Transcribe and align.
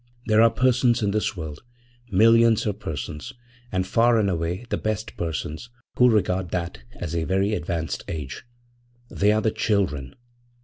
There 0.25 0.41
are 0.41 0.49
persons 0.49 1.03
in 1.03 1.11
this 1.11 1.37
world, 1.37 1.61
millions 2.09 2.65
of 2.65 2.79
persons, 2.79 3.33
and 3.71 3.85
far 3.85 4.17
and 4.17 4.31
away 4.31 4.65
the 4.71 4.77
best 4.77 5.15
persons, 5.15 5.69
who 5.99 6.09
regard 6.09 6.49
that 6.49 6.79
as 6.95 7.15
a 7.15 7.23
very 7.23 7.53
advanced 7.53 8.03
age. 8.07 8.43
They 9.11 9.31
are 9.31 9.41
the 9.41 9.51
children. 9.51 10.15